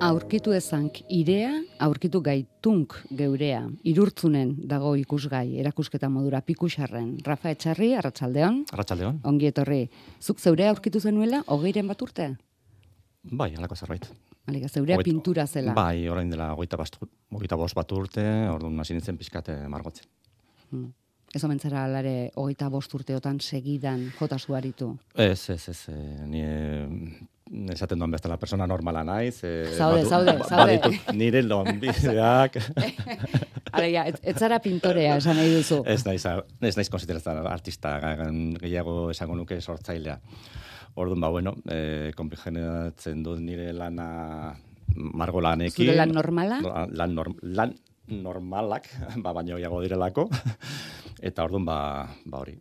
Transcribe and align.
Aurkitu 0.00 0.54
ezank 0.56 1.02
irea, 1.12 1.50
aurkitu 1.84 2.22
gaitunk 2.24 2.94
geurea. 3.18 3.66
Irurtzunen 3.84 4.54
dago 4.70 4.94
ikusgai, 4.96 5.58
erakusketa 5.60 6.08
modura 6.08 6.40
pikusarren. 6.40 7.10
Rafa 7.26 7.50
Etxarri, 7.52 7.90
Arratsaldeon. 7.98 8.62
Arratsaldeon. 8.72 9.18
Ongi 9.28 9.50
etorri. 9.50 9.82
Zuk 10.24 10.40
zeurea 10.40 10.70
aurkitu 10.72 11.02
zenuela, 11.04 11.42
hogeiren 11.52 11.90
bat 11.92 12.00
urte? 12.06 12.30
Bai, 13.28 13.50
halako 13.58 13.76
zerbait. 13.76 14.06
Aliga, 14.48 14.68
zeurea 14.72 14.96
Hogeita- 14.96 15.10
pintura 15.10 15.44
zela. 15.46 15.74
Bai, 15.76 16.08
orain 16.08 16.30
dela 16.32 16.54
hogeita 16.54 16.78
hogeita 16.80 17.56
bost 17.60 17.76
bat 17.76 17.92
urte, 17.92 18.24
orduan 18.48 18.80
hasi 18.80 18.94
nintzen 18.96 19.18
pixkate 19.20 19.58
margotzen. 19.68 20.06
Hmm. 20.70 20.94
Ez 21.34 21.44
omen 21.44 21.60
zara 21.60 21.84
alare 21.84 22.30
hogeita 22.34 22.70
bost 22.70 22.94
urteotan 22.94 23.38
segidan 23.40 24.08
jota 24.18 24.38
zuaritu. 24.38 24.96
Ez, 25.14 25.50
ez, 25.50 25.68
ez, 25.68 25.84
eh, 25.92 26.24
ni 26.26 26.40
eh, 26.40 26.88
esaten 27.74 27.98
duan 27.98 28.10
bezala 28.14 28.36
persona 28.38 28.66
normala 28.66 29.02
naiz. 29.04 29.40
eh, 29.44 29.66
Zaude, 29.76 30.02
badu- 30.04 30.08
zaude, 30.08 30.32
ba- 30.38 30.46
zaude. 30.48 30.78
baditut 30.78 31.14
nire 31.14 31.42
lonbideak. 31.42 32.56
Alegia, 33.72 34.04
ez, 34.10 34.16
ez 34.22 34.36
zara 34.38 34.58
pintorea 34.62 35.16
esan 35.20 35.36
nahi 35.38 35.52
duzu. 35.54 35.82
ez 35.86 36.04
naiz, 36.06 36.24
ez 36.60 36.76
naiz 36.76 36.88
konsideratzen 36.90 37.38
artista, 37.46 37.96
gehiago 38.60 39.10
esango 39.10 39.36
nuke 39.38 39.60
sortzailea. 39.60 40.18
Orduan, 40.94 41.20
ba, 41.22 41.28
bueno, 41.30 41.54
eh, 41.70 42.10
konpigenatzen 42.16 43.22
dut 43.22 43.38
nire 43.40 43.72
lana 43.72 44.54
margo 44.96 45.40
lanekin. 45.40 45.86
Zure 45.86 45.94
lan 45.96 46.10
normala? 46.12 46.60
No, 46.60 46.72
Lan, 46.90 47.14
norm, 47.14 47.36
lan 47.42 47.74
normalak, 48.10 48.88
ba, 49.22 49.32
baino 49.32 49.54
gehiago 49.56 49.80
direlako. 49.82 50.28
Eta 51.22 51.44
orduan, 51.44 51.64
ba, 51.64 52.08
ba 52.26 52.38
hori. 52.42 52.56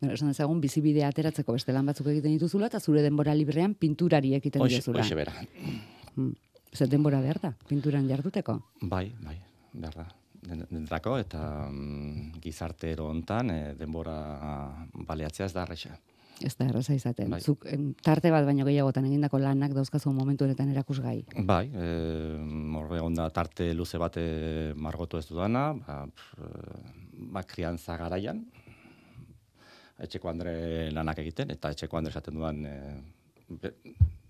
Esan 0.00 0.28
dezagun, 0.30 0.60
bizibidea 0.62 1.08
ateratzeko 1.10 1.52
beste 1.56 1.72
lan 1.74 1.86
batzuk 1.90 2.06
egiten 2.12 2.30
dituzula, 2.36 2.66
eta 2.70 2.78
zure 2.78 3.02
denbora 3.02 3.32
librean 3.34 3.74
pinturari 3.74 4.34
egiten 4.36 4.62
Hoxe, 4.62 4.76
dizula. 4.78 5.00
hoxe 5.02 5.14
bera. 5.18 5.32
Hmm. 6.14 6.32
Zer 6.74 6.88
denbora 6.92 7.20
behar 7.24 7.40
da, 7.42 7.54
pinturan 7.66 8.06
jarduteko? 8.08 8.60
Bai, 8.82 9.08
bai, 9.24 9.38
behar 9.72 9.94
da. 10.04 10.06
Den- 10.48 10.66
Denetako 10.70 11.16
eta 11.18 11.40
mm, 11.68 12.38
gizartero 12.40 13.08
hontan 13.10 13.50
eh, 13.50 13.74
denbora 13.74 14.86
baleatzea 14.94 15.46
ez 15.46 15.52
da 15.56 15.64
arrexa. 15.64 15.96
Ez 16.40 16.52
da 16.56 16.68
erraza 16.68 16.94
izaten. 16.94 17.32
Bai. 17.34 17.40
Zuk 17.42 17.64
tarte 18.06 18.30
bat 18.30 18.44
baino 18.46 18.62
gehiagotan 18.64 19.08
egindako 19.08 19.40
lanak 19.42 19.72
dauzkazu 19.74 20.12
momentu 20.14 20.44
honetan 20.46 20.70
erakusgai. 20.70 21.24
Bai, 21.42 21.64
eh, 21.74 22.38
horre 22.78 23.00
onda 23.02 23.26
tarte 23.34 23.72
luze 23.74 23.98
bat 23.98 24.14
eh, 24.22 24.72
margotu 24.76 25.18
ez 25.18 25.26
dudana, 25.26 25.72
ba, 25.74 26.04
pff, 26.06 26.38
ba, 27.34 27.42
kriantza 27.42 27.96
garaian, 27.98 28.44
etxeko 29.98 30.30
andre 30.30 30.54
lanak 30.94 31.18
egiten, 31.24 31.50
eta 31.50 31.72
etxeko 31.74 31.98
andre 31.98 32.14
esaten 32.14 32.38
dudan 32.38 32.64
eh, 32.66 32.94
be- 33.48 33.74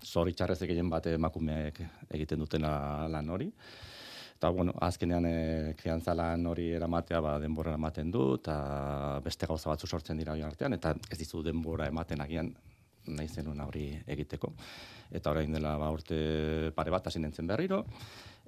zoritxarrez 0.05 0.61
egiten 0.63 0.89
bat 0.89 1.07
emakumeek 1.11 1.81
egiten 2.15 2.39
dutena 2.39 3.07
lan 3.11 3.29
hori. 3.29 3.49
Eta, 4.39 4.49
bueno, 4.55 4.71
azkenean 4.87 5.25
e, 5.27 5.33
kriantza 5.75 6.13
lan 6.15 6.45
hori 6.47 6.69
eramatea 6.71 7.19
ba, 7.19 7.33
denbora 7.43 7.73
ematen 7.75 8.11
du, 8.11 8.37
eta 8.37 9.19
beste 9.25 9.49
gauza 9.49 9.67
batzu 9.73 9.87
sortzen 9.87 10.17
dira 10.17 10.37
artean, 10.47 10.77
eta 10.77 10.93
ez 11.11 11.17
dizu 11.19 11.43
denbora 11.43 11.89
ematen 11.91 12.21
agian 12.23 12.53
nahi 13.09 13.27
zenuna 13.27 13.65
hori 13.67 13.89
egiteko. 14.07 14.53
Eta 15.11 15.33
orain 15.33 15.51
dela 15.51 15.75
ba, 15.81 15.91
urte 15.91 16.71
pare 16.75 16.91
bat 16.91 17.07
hasi 17.07 17.19
nintzen 17.19 17.47
berriro, 17.47 17.83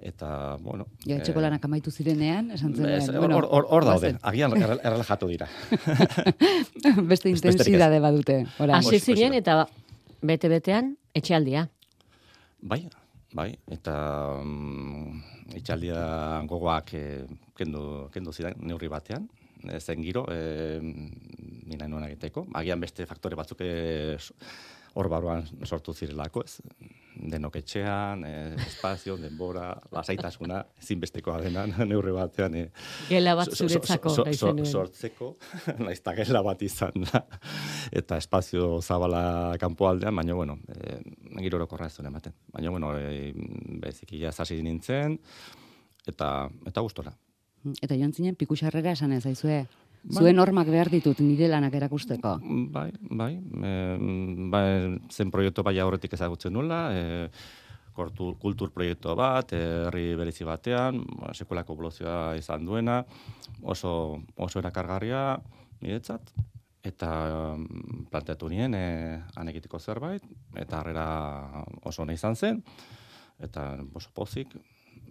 eta, 0.02 0.56
bueno... 0.60 0.86
Ja, 1.06 1.16
etxeko 1.16 1.38
eh, 1.40 1.44
lanak 1.46 1.64
amaitu 1.64 1.90
zirenean, 1.94 2.50
esan 2.56 2.74
zen. 2.74 2.88
ez, 2.90 3.08
Hor 3.08 3.30
hor- 3.32 3.46
hor- 3.48 3.68
hor 3.70 3.84
daude, 3.86 4.14
agian 4.22 4.52
errel- 4.58 4.80
errelajatu 4.82 5.28
dira. 5.30 5.48
beste 7.12 7.30
intensidade 7.30 8.00
badute. 8.02 8.40
Hasi 8.72 8.98
ziren 9.00 9.34
eta 9.38 9.66
bete-betean 10.22 10.94
etxealdia. 11.14 11.66
Bai, 12.62 12.80
bai, 13.34 13.48
eta 13.74 13.94
mm, 14.42 15.22
itxaldia 15.58 16.02
gogoak 16.50 16.92
eh, 16.98 17.22
kendu, 17.58 18.08
kendu 18.14 18.32
zidan 18.34 18.54
neurri 18.62 18.88
batean, 18.92 19.26
e, 19.66 19.80
zen 19.80 20.02
giro, 20.02 20.24
e, 20.30 20.78
nina 20.82 21.88
nuen 21.88 22.06
egiteko. 22.10 22.46
Agian 22.58 22.80
beste 22.82 23.06
faktore 23.06 23.36
batzuk 23.38 23.60
eh, 23.66 24.14
s- 24.18 24.32
hor 24.94 25.08
barruan 25.08 25.46
sortu 25.64 25.92
zirelako, 25.94 26.42
ez? 26.44 26.58
Denok 27.12 27.56
etxean, 27.60 28.22
e, 28.24 28.32
espazio, 28.66 29.18
denbora, 29.20 29.66
lasaitasuna, 29.92 30.62
ezinbestekoa 30.80 31.40
dena 31.44 31.66
neurri 31.90 32.12
batean. 32.16 32.54
E, 32.56 32.62
Gela 33.10 33.34
bat 33.36 33.50
so- 33.50 33.56
so- 33.56 33.68
zuretzako 33.68 34.10
so- 34.14 34.24
so- 34.32 34.48
zenuen. 34.52 34.66
sortzeko, 34.66 35.28
naiz 35.84 35.98
eta 36.00 36.14
gela 36.16 36.40
bat 36.42 36.62
izan 36.64 37.04
da, 37.04 37.20
eta 37.92 38.16
espazio 38.16 38.80
zabala 38.80 39.56
kanpoaldean, 39.60 40.16
baina, 40.16 40.34
bueno, 40.34 40.58
e, 40.72 40.98
giro 41.44 41.60
orokorra 41.60 41.86
ez 41.90 41.96
duen 41.98 42.08
ematen. 42.12 42.32
Baina, 42.52 42.70
bueno, 42.70 42.94
e, 42.98 43.32
bezik 43.84 44.12
ia 44.16 44.32
zasi 44.32 44.62
nintzen, 44.62 45.18
eta, 46.08 46.48
eta 46.66 46.80
gustora. 46.80 47.12
Eta 47.80 47.94
joan 47.94 48.10
zinen 48.12 48.34
pikusarrera 48.34 48.90
esan 48.96 49.12
ez 49.14 49.24
aizue. 49.26 49.66
Zuen 50.10 50.36
normak 50.36 50.66
behar 50.66 50.90
ditut 50.90 51.20
nire 51.22 51.46
lanak 51.48 51.74
erakusteko. 51.78 52.36
Bai, 52.74 52.88
bai, 53.10 53.32
e, 53.38 53.74
bai, 54.50 54.64
zen 55.10 55.30
proiektu 55.30 55.62
bai 55.62 55.76
aurretik 55.78 56.16
ezagutzen 56.18 56.52
nula, 56.56 56.80
e, 56.90 57.28
kortu, 57.94 58.32
kultur 58.42 58.72
proiektu 58.74 59.14
bat, 59.18 59.54
herri 59.54 60.16
berezi 60.18 60.46
batean, 60.48 61.04
ba, 61.20 61.30
sekulako 61.34 61.76
evoluzioa 61.76 62.34
izan 62.40 62.66
duena, 62.66 63.02
oso, 63.62 63.92
oso 64.36 64.58
erakargarria 64.58 65.36
niretzat, 65.84 66.34
eta 66.82 67.12
mm, 67.54 68.06
planteatu 68.10 68.50
nien 68.50 68.74
e, 68.74 68.84
han 69.36 69.54
egiteko 69.54 69.78
zerbait, 69.78 70.26
eta 70.58 70.80
harrera 70.80 71.06
oso 71.86 72.02
ona 72.02 72.16
izan 72.16 72.34
zen, 72.34 72.62
eta 73.38 73.76
oso 73.94 74.10
pozik, 74.14 74.56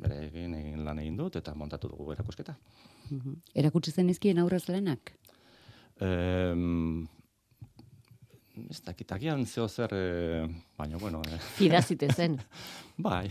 bere 0.01 0.25
egin, 0.27 0.55
egin 0.57 0.83
lan 0.83 0.99
egin 0.99 1.15
dut, 1.15 1.39
eta 1.39 1.55
montatu 1.55 1.91
dugu 1.93 2.11
erakusketa. 2.11 2.57
Mhm. 3.11 3.33
Erakutsi 3.59 3.91
zen 3.91 4.09
izkien 4.09 4.39
aurrez 4.39 4.63
lanak? 4.69 5.11
Em, 6.01 7.07
ez 8.69 8.79
dakit, 8.85 9.11
agian 9.11 9.43
zeo 9.45 9.67
zer, 9.67 9.91
e, 9.93 10.45
baina, 10.77 10.97
bueno, 10.97 11.21
e, 11.27 11.37
Fidazite 11.57 12.07
zen. 12.13 12.37
bai, 12.97 13.27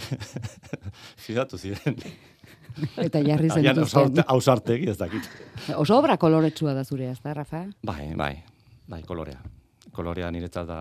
fidatu 1.26 1.58
ziren. 1.58 1.96
Eta 2.96 3.20
jarri 3.24 3.48
zen 3.50 3.58
Agian 3.58 3.74
dituzten. 3.80 4.02
ausarte- 4.02 4.24
ausartegi 4.28 4.90
ez 4.92 4.98
dakit. 5.00 5.26
Oso 5.76 5.96
obra 5.98 6.16
koloretsua 6.16 6.74
da 6.76 6.84
zurea, 6.84 7.10
ez 7.16 7.20
da, 7.24 7.32
Rafa? 7.34 7.64
Bai, 7.82 8.12
bai, 8.16 8.34
bai, 8.88 9.02
kolorea. 9.08 9.40
Kolorea 9.92 10.28
niretzat 10.30 10.68
da 10.68 10.78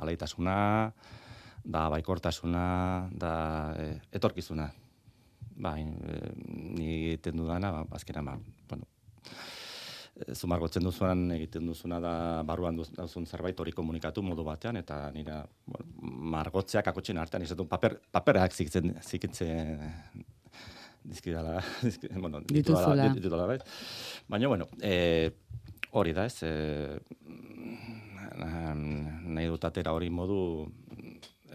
alaitasuna, 0.00 0.56
da 1.64 1.88
baikortasuna, 1.92 2.64
da 3.12 3.34
e, 3.78 3.90
etorkizuna. 4.16 4.70
Bai, 5.56 5.82
e, 5.82 6.32
ni 6.74 6.86
egiten 7.14 7.36
dudana, 7.38 7.70
ba, 7.70 7.84
azkenan, 7.94 8.24
ba, 8.26 8.34
bueno, 8.68 8.86
e, 10.18 10.34
zu 10.34 10.48
margotzen 10.50 10.82
duzuan 10.82 11.30
egiten 11.36 11.66
duzuna 11.70 12.00
da 12.02 12.14
barruan 12.42 12.76
duz- 12.76 12.90
duzun 12.96 13.26
zerbait 13.26 13.60
hori 13.62 13.72
komunikatu 13.72 14.22
modu 14.22 14.42
batean, 14.44 14.76
eta 14.82 15.10
nira 15.14 15.44
bueno, 15.66 15.86
margotzeak 16.34 16.88
akotxen 16.90 17.18
artean, 17.22 17.42
izatu 17.46 17.68
paper, 17.70 18.00
paperak 18.10 18.52
zikitzen, 18.52 18.96
zikitzen 19.02 19.94
dizkidala, 21.04 21.60
dizki, 21.86 22.08
bueno, 22.18 22.40
ditudala, 22.48 22.96
dit- 23.08 23.20
ditudala, 23.22 23.46
bai. 23.46 23.58
Baina, 24.28 24.48
bueno, 24.48 24.66
e, 24.82 25.30
hori 25.92 26.12
da, 26.16 26.24
ez, 26.26 26.42
e, 26.42 26.98
nahi 28.34 29.46
dut 29.46 29.64
atera 29.64 29.92
hori 29.94 30.08
modu 30.10 30.66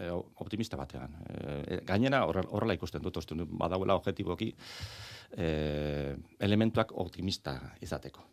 e, 0.00 0.08
optimista 0.40 0.76
batean. 0.80 1.14
E, 1.28 1.80
gainera 1.86 2.24
horre- 2.26 2.46
horrela 2.48 2.74
ikusten 2.74 3.02
dut, 3.04 3.16
uste 3.20 3.34
dut, 3.38 3.48
badagoela 3.52 3.94
objektiboki 4.00 4.54
e, 5.36 6.16
elementuak 6.40 6.92
optimista 6.96 7.58
izateko. 7.84 8.24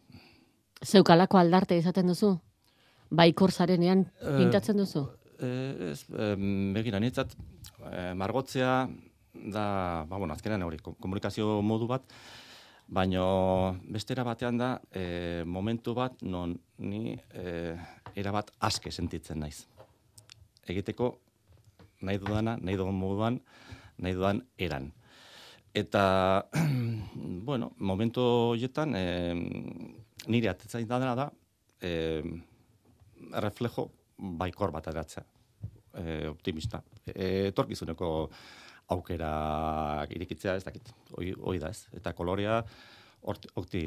Zeukalako 0.86 1.38
aldarte 1.42 1.78
izaten 1.78 2.08
duzu? 2.08 2.36
Baikor 3.10 3.52
zarenean 3.52 4.06
Eh, 4.22 4.34
pintatzen 4.38 4.78
duzu? 4.78 5.06
E, 5.40 5.92
ez, 5.92 6.02
e, 6.10 6.34
begira, 6.74 7.00
niretzat, 7.00 7.36
e, 7.92 8.14
margotzea 8.18 8.88
da, 9.54 10.06
ba, 10.10 10.18
bueno, 10.18 10.34
azkenean 10.34 10.64
hori, 10.66 10.80
ko- 10.82 10.96
komunikazio 11.00 11.62
modu 11.62 11.88
bat, 11.88 12.04
baino 12.88 13.78
bestera 13.92 14.24
batean 14.24 14.58
da 14.58 14.70
e, 14.96 15.44
momentu 15.46 15.94
bat 15.94 16.22
non 16.24 16.56
ni 16.80 17.14
e, 17.34 17.76
erabat 18.16 18.52
aske 18.60 18.92
sentitzen 18.92 19.40
naiz. 19.44 19.66
Egiteko 20.68 21.10
nahi 22.02 22.20
dudana, 22.22 22.58
nahi 22.62 22.78
dudan 22.78 22.98
moduan, 22.98 23.42
nahi 23.98 24.14
dudan 24.14 24.44
eran. 24.58 24.92
Eta, 25.78 26.48
bueno, 27.50 27.72
momentu 27.78 28.24
horietan, 28.54 28.96
e, 28.98 29.34
nire 30.28 30.50
atetzain 30.50 30.88
dena 30.90 31.16
da, 31.16 31.28
e, 31.82 32.22
reflejo 33.44 33.90
baikor 34.18 34.74
bat 34.74 34.88
eratzea, 34.90 35.26
e, 35.94 36.28
optimista. 36.30 36.82
E, 37.06 37.48
etorkizuneko 37.52 38.12
aukera 38.96 40.06
irikitzea 40.16 40.56
ez 40.58 40.64
dakit, 40.66 40.94
hoi, 41.18 41.34
hoi 41.38 41.58
da 41.60 41.72
ez. 41.74 41.88
Eta 41.98 42.14
kolorea 42.18 42.62
horti, 43.28 43.52
horti, 43.56 43.84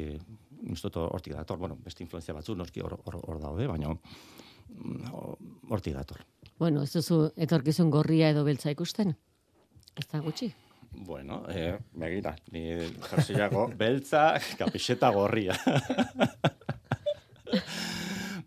hortik 0.93 1.33
dator, 1.33 1.57
bueno, 1.57 1.77
beste 1.83 2.03
influenzia 2.05 2.35
batzu, 2.37 2.55
noski 2.55 2.83
hor, 2.85 2.99
hor, 3.05 3.17
hor 3.25 3.41
daude, 3.41 3.67
baina 3.67 3.91
mm, 3.95 5.71
hortik 5.71 5.97
dator. 5.97 6.21
Bueno, 6.61 6.83
ez 6.85 6.91
duzu 6.93 7.31
etorkizun 7.41 7.89
gorria 7.89 8.27
edo 8.29 8.43
beltza 8.45 8.69
ikusten? 8.69 9.15
Ez 9.97 10.03
da 10.11 10.19
gutxi. 10.21 10.51
Bueno, 11.07 11.39
eh, 11.49 11.79
begira, 11.97 12.35
ni 12.53 12.61
jersiago 13.07 13.63
beltza, 13.79 14.35
kapixeta 14.59 15.09
gorria. 15.15 15.55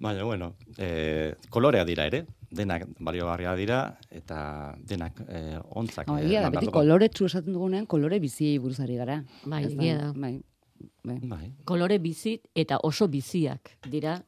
Baina, 0.04 0.22
bueno, 0.22 0.52
eh, 0.78 1.34
kolorea 1.50 1.82
dira 1.88 2.06
ere, 2.06 2.22
denak 2.54 2.86
baliogarria 3.00 3.56
dira, 3.58 3.80
eta 4.14 4.38
denak 4.78 5.18
eh, 5.26 5.58
ontzak. 5.74 6.06
Oh, 6.06 6.20
eh, 6.20 6.28
egia 6.28 6.44
da, 6.44 6.52
eman 6.52 6.60
beti 6.60 6.70
kolore 6.78 7.10
txu 7.10 7.26
esaten 7.32 7.58
dugunean, 7.58 7.90
kolore 7.90 8.22
biziei 8.22 8.62
buruzari 8.62 9.02
gara. 9.02 9.18
Bai, 9.42 9.64
egia 9.72 9.98
da. 10.04 10.14
Bai, 10.14 10.36
bai. 11.02 11.18
Bai, 11.34 11.52
Kolore 11.66 11.98
bizi 11.98 12.38
eta 12.54 12.78
oso 12.86 13.10
biziak 13.10 13.74
dira 13.90 14.20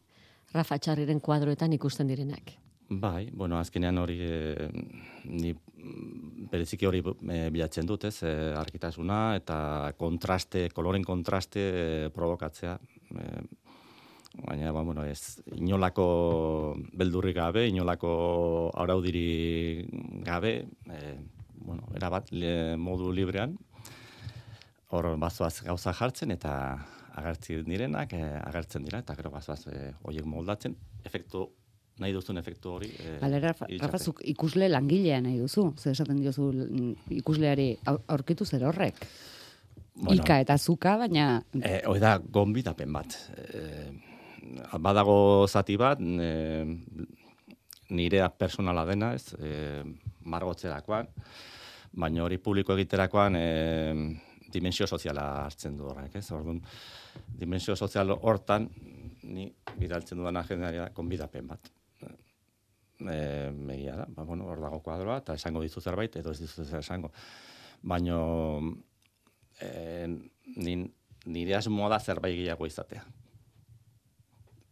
Rafa 0.57 0.83
Txarriren 0.83 1.21
kuadroetan 1.23 1.79
ikusten 1.79 2.11
direnak. 2.11 2.57
Bai, 2.89 3.31
bueno, 3.33 3.59
azkenean 3.59 3.99
hori, 3.99 4.19
eh, 4.23 4.69
ni 5.25 5.53
bereziki 6.51 6.87
hori 6.87 7.03
eh, 7.05 7.49
bilatzen 7.51 7.87
dut, 7.87 8.05
ez, 8.05 8.23
eh, 8.23 8.55
argitasuna 8.57 9.37
eta 9.37 9.93
kontraste, 9.99 10.69
koloren 10.75 11.05
kontraste 11.05 11.63
eh, 11.63 12.09
provokatzea. 12.15 12.79
Eh, 13.17 13.43
baina, 14.47 14.73
ba, 14.73 14.83
bueno, 14.83 15.05
ez, 15.05 15.41
inolako 15.57 16.77
beldurri 16.93 17.33
gabe, 17.33 17.67
inolako 17.69 18.71
araudiri 18.75 19.87
gabe, 20.27 20.59
eh, 20.93 21.17
bueno, 21.67 21.89
erabat 21.97 22.31
le, 22.33 22.77
modu 22.77 23.11
librean, 23.13 23.57
hor 24.95 25.17
bazoaz 25.19 25.63
gauza 25.67 25.93
jartzen 25.97 26.31
eta 26.31 26.53
agertzen 27.17 27.65
direnak, 27.65 28.13
eh, 28.13 28.35
agertzen 28.45 28.85
dira, 28.85 29.01
eta 29.01 29.17
gero 29.17 29.33
bazoaz 29.33 29.63
eh, 29.73 29.93
horiek 30.05 30.27
moldatzen, 30.29 30.77
efektu, 31.09 31.49
nahi 31.99 32.13
duzun 32.13 32.37
efektu 32.39 32.71
hori. 32.77 32.91
Eh, 33.01 33.19
Bale, 33.21 33.41
Rafa, 33.41 33.67
iritsaten. 33.69 33.93
Rafa, 33.93 34.05
zuk 34.05 34.21
ikusle 34.25 34.69
langilea 34.69 35.21
nahi 35.25 35.39
duzu. 35.41 35.71
Zer 35.81 35.93
esaten 35.97 36.19
diozu 36.21 36.51
mm, 36.53 36.93
ikusleari 37.23 37.71
au- 37.87 38.01
aurkitu 38.09 38.45
zer 38.45 38.65
horrek. 38.69 39.07
Ika 40.13 40.41
eta 40.43 40.59
zuka, 40.59 40.97
baina 41.01 41.43
Eh, 41.63 41.81
hoi 41.89 41.99
da, 41.99 42.19
gonbidapen 42.19 42.93
bat. 42.93 43.15
Eh, 43.49 43.91
badago 44.79 45.47
zati 45.49 45.77
bat, 45.81 45.99
eh, 46.01 46.67
nirea 47.91 48.29
personala 48.29 48.85
dena, 48.85 49.15
ez, 49.15 49.35
eh, 49.41 49.83
margotzerakoan, 50.25 51.09
baina 51.97 52.25
hori 52.25 52.37
publiko 52.39 52.75
egiterakoan 52.77 53.37
eh, 53.39 53.95
dimensio 54.53 54.87
soziala 54.87 55.45
hartzen 55.47 55.77
du 55.79 55.85
horrek, 55.89 56.15
ez? 56.17 56.31
Orduan, 56.33 56.61
dimensio 57.39 57.77
sozial 57.77 58.11
hortan, 58.21 58.69
ni 59.23 59.49
bidaltzen 59.79 60.19
dudan 60.19 60.37
agendari 60.37 60.77
da, 60.77 60.91
gonbidapen 60.95 61.47
bat. 61.49 61.71
E, 62.97 63.51
megia 63.53 63.97
da, 63.99 64.07
ba, 64.09 64.25
bueno, 64.25 64.47
hor 64.49 64.61
dago 64.63 64.81
kuadroa, 64.81 65.19
eta 65.21 65.35
esango 65.37 65.61
dizu 65.61 65.83
zerbait, 65.85 66.17
edo 66.17 66.33
ez 66.33 66.41
dizu 66.41 66.65
zer 66.65 66.81
esango. 66.81 67.11
Baina, 67.83 68.17
e, 69.61 70.07
nin, 70.57 70.87
nire 71.27 71.59
asmoa 71.59 71.91
da 71.93 72.01
zerbait 72.01 72.37
gehiago 72.39 72.67
izatea. 72.67 73.05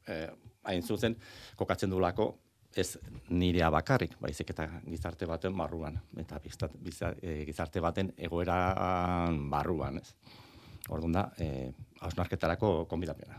E, 0.08 0.16
hain 0.64 0.82
zuzen, 0.82 1.18
kokatzen 1.60 1.92
dulako, 1.92 2.30
ez 2.74 2.96
nirea 3.30 3.68
bakarrik, 3.70 4.16
baizik 4.20 4.50
eta 4.50 4.66
gizarte 4.88 5.28
baten 5.30 5.54
barruan, 5.56 6.00
eta 6.18 6.40
biztat, 6.42 6.74
biza, 6.82 7.12
e, 7.22 7.42
gizarte 7.46 7.82
baten 7.84 8.10
egoeran 8.16 9.44
barruan, 9.50 10.00
ez. 10.00 10.14
Orduan 10.92 11.14
da, 11.16 11.28
e, 11.40 11.70
hausnarketarako 12.00 12.74
konbidapena. 12.90 13.38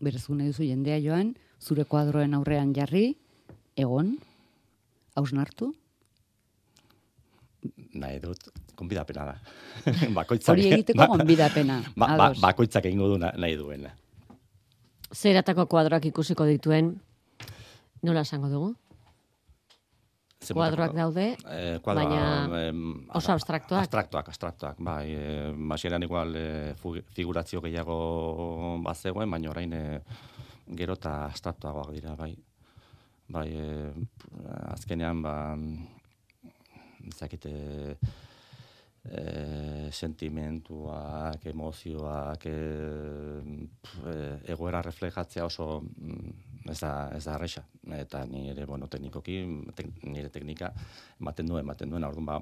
Berezu 0.00 0.34
nahi 0.34 0.50
duzu 0.52 0.64
jendea 0.68 0.98
joan, 1.00 1.34
zure 1.60 1.84
kuadroen 1.84 2.34
aurrean 2.34 2.72
jarri, 2.76 3.16
egon, 3.76 4.16
hausnartu, 5.16 5.72
Nahi 7.96 8.18
dut, 8.20 8.38
konbidapena 8.76 9.24
da. 9.24 9.34
bakoitzak, 10.18 10.52
hori 10.52 10.66
egiteko 10.76 10.98
ba, 11.96 12.06
ba, 12.06 12.26
ados. 12.28 12.40
bakoitzak 12.44 12.84
egingo 12.86 13.08
du 13.08 13.16
na- 13.18 13.32
nahi 13.40 13.56
duena. 13.56 13.94
Zeratako 15.16 15.64
kuadroak 15.66 16.04
ikusiko 16.10 16.44
dituen, 16.46 16.92
nola 18.04 18.20
esango 18.26 18.50
dugu? 18.52 18.74
Kuadroak 20.54 20.94
daude, 20.94 21.26
Eh, 21.50 21.78
kuadroa, 21.82 22.04
baina 22.04 22.68
em, 22.68 22.82
oso 23.14 23.32
abstraktuak. 23.32 23.86
Abstraktuak, 23.86 24.28
abstraktuak, 24.28 24.76
bai. 24.78 25.06
E, 25.10 25.52
Masieran 25.52 26.02
igual 26.02 26.36
e, 26.36 26.74
figurazio 27.14 27.60
gehiago 27.64 28.78
bazegoen, 28.84 29.30
baina 29.30 29.50
orain 29.50 29.72
e, 29.72 29.84
gero 30.76 30.94
eta 30.94 31.16
abstraktuagoak 31.26 31.92
dira, 31.94 32.14
bai. 32.16 32.34
Bai, 33.28 33.48
e, 33.50 33.92
azkenean, 34.70 35.22
ba, 35.22 35.34
ezakite, 37.08 37.98
e, 39.10 39.88
sentimentuak, 39.92 41.46
emozioak, 41.46 42.46
e, 42.46 42.58
pf, 43.82 44.04
e, 44.06 44.18
egoera 44.52 44.82
reflejatzea 44.82 45.46
oso 45.46 45.80
mm, 45.82 46.70
ez 46.70 46.78
da, 46.80 46.92
ez 47.14 47.24
da 47.24 47.34
arresa. 47.34 47.64
Eta 47.94 48.24
ni 48.26 48.48
ere, 48.50 48.66
bueno, 48.66 48.88
teknikoki, 48.90 49.38
tek, 49.76 49.92
nire 50.02 50.30
teknika 50.34 50.72
ematen 51.20 51.46
duen, 51.46 51.62
ematen 51.62 51.90
duen, 51.92 52.04
orduan 52.04 52.26
ba, 52.26 52.40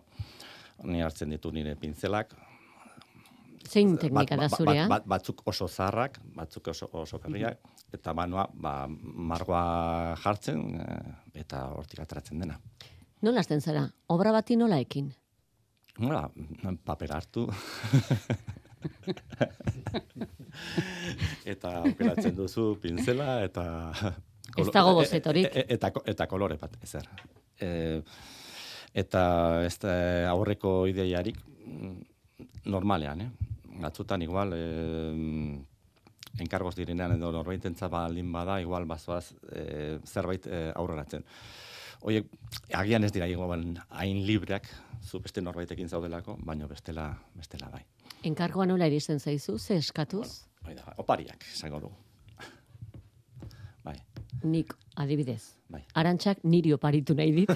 ni 0.89 1.03
hartzen 1.05 1.35
ditu 1.35 1.53
nire 1.53 1.75
pintzelak, 1.77 2.33
zein 3.69 3.97
teknika 3.99 4.37
da 4.37 4.49
bat, 4.49 4.57
zurea? 4.57 4.87
bat, 4.91 5.07
batzuk 5.09 5.43
oso 5.49 5.69
zarrak, 5.69 6.19
batzuk 6.37 6.69
oso, 6.73 6.89
oso 7.01 7.19
berriak, 7.23 7.61
eta 7.95 8.13
banoa, 8.17 8.47
ba, 8.55 8.87
margoa 8.89 10.17
jartzen, 10.23 10.65
eh, 10.81 11.41
eta 11.45 11.67
hortik 11.77 12.01
ateratzen 12.05 12.39
dena. 12.45 12.59
Nola 13.25 13.41
azten 13.41 13.61
zara? 13.61 13.87
Obra 14.13 14.33
bati 14.33 14.57
nola 14.61 14.79
ekin? 14.83 15.13
Nola, 15.99 16.29
paper 16.85 17.13
hartu. 17.17 17.47
eta 21.55 21.69
aukeratzen 21.81 22.35
duzu 22.37 22.75
pinzela 22.83 23.43
eta 23.47 23.65
Ez 24.57 24.69
dago 24.73 24.95
bozetorik. 24.95 25.47
e- 25.47 25.61
e- 25.61 25.67
eta, 25.75 25.91
eta 26.07 26.27
kolore 26.27 26.57
bat 26.61 26.77
ezer. 26.83 27.09
E, 27.61 28.03
eta 28.95 29.65
ez 29.67 29.79
da 29.83 29.95
aurreko 30.31 30.87
ideiarik 30.87 31.39
mm, 31.67 31.95
normalean, 32.71 33.21
eh? 33.21 33.31
Batzutan 33.83 34.23
igual 34.23 34.53
eh, 34.55 35.59
enkargoz 36.39 36.75
direnean 36.77 37.17
edo 37.17 37.33
norbaitentza 37.35 37.89
baldin 37.91 38.31
bada, 38.33 38.61
igual 38.63 38.87
bazoaz 38.87 39.35
eh, 39.51 39.99
zerbait 40.07 40.47
eh, 40.47 40.71
aurreratzen. 40.75 41.25
Oiek, 42.05 42.29
agian 42.77 43.05
ez 43.05 43.13
dira 43.13 43.27
igual 43.31 43.65
hain 43.89 44.23
libreak, 44.27 44.69
zu 45.03 45.21
beste 45.25 45.43
norbaitekin 45.43 45.89
zaudelako, 45.89 46.37
baino 46.45 46.69
bestela, 46.69 47.09
bestela 47.35 47.71
bai. 47.73 47.83
Enkargoa 48.25 48.67
nola 48.67 48.87
iristen 48.89 49.21
zaizu, 49.21 49.59
ze 49.59 49.79
eskatuz? 49.81 50.45
Bai 50.65 50.75
da, 50.77 50.95
opariak, 50.97 51.45
esango 51.53 51.81
dugu. 51.81 51.97
Nik, 54.43 54.75
adibidez. 54.97 55.43
bai. 55.69 55.83
Arantxak 55.95 56.39
niri 56.45 56.73
oparitu 56.75 57.15
nahi 57.15 57.33
dit. 57.33 57.51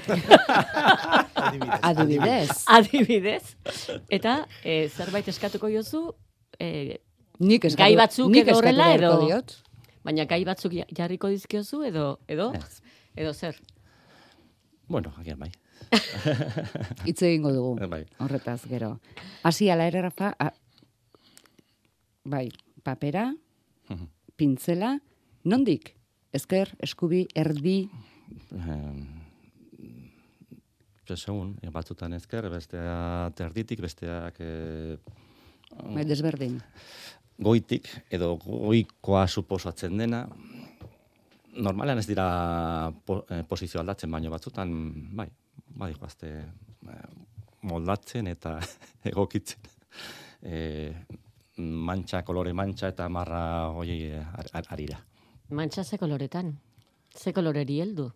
Adibidez. 1.35 1.80
Adibidez. 1.82 2.50
adibidez. 2.66 3.56
Eta 4.11 4.47
e, 4.64 4.88
zerbait 4.88 5.28
eskatuko 5.28 5.68
jozu, 5.70 6.14
e, 6.58 6.99
Nik 7.38 7.64
eskatu, 7.68 7.85
Gai 7.85 7.94
batzuk 7.97 8.30
nik 8.35 8.49
edo 8.49 8.56
horrela, 8.58 8.88
edo- 8.97 9.20
diot. 9.26 9.52
baina 10.02 10.25
gai 10.26 10.40
batzuk 10.44 10.73
ja- 10.75 10.87
jarriko 10.97 11.28
dizkiozu, 11.30 11.85
edo, 11.87 12.18
edo, 12.26 12.52
edo 13.14 13.32
zer. 13.35 13.54
Bueno, 14.88 15.12
agian 15.18 15.38
bai. 15.38 15.50
Hitz 17.06 17.23
egingo 17.23 17.52
dugu. 17.52 17.76
Eh, 17.85 17.87
bai. 17.87 18.04
Horretaz 18.18 18.64
gero. 18.66 18.99
Hasi 19.44 19.70
ala 19.70 19.87
ere 19.87 20.02
Rafa, 20.02 20.32
a, 20.38 20.50
bai, 22.25 22.49
papera, 22.82 23.35
pintzela, 24.37 24.99
nondik? 25.44 25.94
Ezker, 26.32 26.75
eskubi, 26.85 27.26
erdi, 27.35 27.88
Eh, 28.52 28.92
segun, 31.16 31.54
batzutan 31.73 32.12
ezker, 32.12 32.50
bestea 32.52 33.30
terditik, 33.35 33.80
besteak 33.80 34.37
eh, 34.44 34.99
bai, 35.94 36.04
desberdin. 36.04 36.61
goitik, 37.40 37.88
edo 38.11 38.37
goikoa 38.37 39.26
suposatzen 39.26 39.97
dena. 39.97 40.28
Normalean 41.56 41.99
ez 41.99 42.06
dira 42.06 42.92
po, 43.06 43.25
eh, 43.30 43.42
posizio 43.49 43.80
aldatzen, 43.80 44.11
baino 44.11 44.30
batzutan, 44.30 44.68
bai, 45.16 45.30
bai, 45.75 45.94
joazte 45.94 46.44
eh, 46.44 47.08
moldatzen 47.62 48.26
eta 48.26 48.61
egokitzen. 49.11 49.61
Eh, 50.42 50.92
mantxa, 51.58 52.23
kolore 52.23 52.52
mantxa 52.52 52.88
eta 52.92 53.08
marra 53.08 53.70
hoiei 53.73 54.12
eh, 54.12 54.20
ar- 54.20 54.52
ar-. 54.52 55.08
Mantxa 55.49 55.85
ze 55.85 55.97
koloretan? 55.99 56.59
Ze 57.17 57.33
koloreri 57.33 57.78
heldu? 57.81 58.11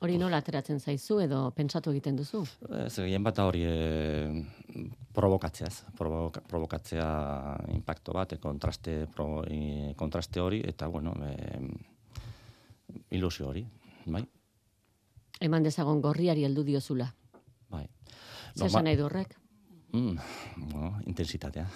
Hori 0.00 0.16
nola 0.16 0.38
ateratzen 0.40 0.78
zaizu 0.80 1.18
edo 1.20 1.40
pentsatu 1.52 1.90
egiten 1.92 2.16
duzu? 2.16 2.40
Ez, 2.86 2.94
gehien 2.94 3.24
bat 3.26 3.38
hori 3.42 3.64
e, 3.66 4.44
provokatzeaz, 5.12 5.74
provoka, 5.98 6.40
provokatzea 6.40 7.08
impacto 7.74 8.14
bat, 8.16 8.32
e, 8.32 8.38
kontraste, 8.40 8.94
pro, 9.12 9.42
e, 9.44 9.92
kontraste 9.98 10.40
hori, 10.40 10.62
eta, 10.64 10.88
bueno, 10.88 11.12
e, 11.26 11.60
ilusio 13.18 13.50
hori, 13.50 13.66
bai? 14.06 14.22
Eman 15.40 15.66
dezagon 15.66 16.00
gorriari 16.00 16.46
heldu 16.46 16.64
diozula. 16.64 17.10
bai. 17.68 17.86
Zer 18.54 18.66
esan 18.66 18.84
nahi 18.84 18.96
du 18.96 19.04
horrek? 19.04 19.34
Mm, 19.92 20.16
bueno, 20.70 20.94
intensitatea. 21.06 21.66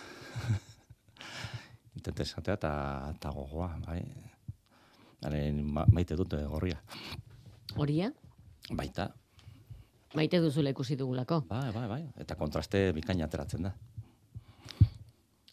intensitatea 1.99 2.55
eta 2.55 3.35
gogoa, 3.35 3.75
bai. 3.85 4.01
Haren, 5.23 5.63
ma, 5.65 5.85
maite 5.93 6.17
dut 6.17 6.33
eh, 6.35 6.45
gorria. 6.47 6.81
Horia? 7.77 8.11
Baita, 8.71 9.11
Maite 10.15 10.39
duzula 10.39 10.71
ikusi 10.71 10.95
dugulako. 10.97 11.41
bai, 11.49 11.73
bai, 11.75 11.89
bai. 11.91 12.03
Eta 12.23 12.37
kontraste 12.39 12.93
bikaina 12.95 13.25
ateratzen 13.27 13.63
da. 13.67 13.73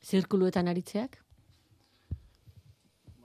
Zirkuluetan 0.06 0.68
aritzeak? 0.68 1.18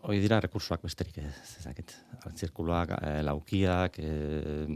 Hoi 0.07 0.21
dira 0.23 0.39
rekursoak 0.41 0.83
besterik 0.87 1.19
ez, 1.19 1.35
ezakit. 1.61 1.93
Zirkuloak, 2.37 2.91
eh, 3.03 3.23
laukiak, 3.27 3.99
eh, 3.99 4.67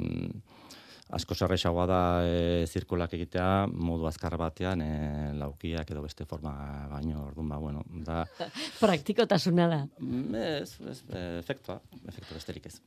asko 1.17 1.35
sarrexagoa 1.35 1.87
da 1.91 2.01
eh, 2.23 2.67
zirkulak 2.71 3.15
egitea 3.19 3.67
modu 3.73 4.07
azkar 4.07 4.37
batean 4.39 4.83
eh, 4.85 5.33
laukiak 5.39 5.91
edo 5.91 6.03
beste 6.05 6.25
forma 6.25 6.53
baino 6.91 7.25
orduan 7.27 7.49
ba 7.51 7.59
bueno 7.59 7.83
da 8.07 8.25
Praktikotasuna 8.85 9.67
da. 9.69 9.81
mm, 9.99 10.35
ez, 10.35 10.77
ez 10.93 11.01
efektua 11.41 11.81
efektu 12.09 12.35
besterik 12.35 12.67
ez. 12.71 12.81